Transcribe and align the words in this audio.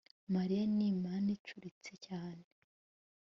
mariya 0.33 0.63
ni 0.77 0.89
manicuriste 1.03 1.93
cyane 2.05 2.43